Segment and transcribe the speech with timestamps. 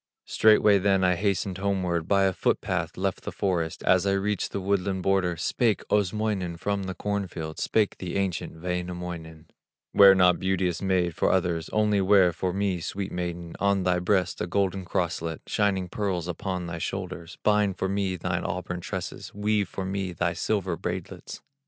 [0.25, 4.51] Straightway then I hastened homeward, By a foot path left the forest; As I reached
[4.51, 9.45] the woodland border Spake Osmoinen from the cornfield, Spake the ancient Wainamoinen:
[9.93, 14.41] 'Wear not, beauteous maid, for others, Only wear for me, sweet maiden, On thy breast
[14.41, 19.69] a golden crosslet, Shining pearls upon thy shoulders, Bind for me thine auburn tresses, Weave
[19.69, 21.41] for me thy silver braidlets.